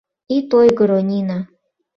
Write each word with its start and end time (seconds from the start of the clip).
Ит 0.35 0.49
ойгыро, 0.59 0.99
Нина! 1.07 1.39